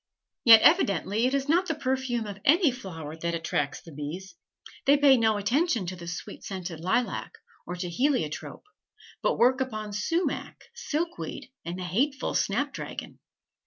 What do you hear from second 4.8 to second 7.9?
they pay no attention to the sweet scented lilac, or to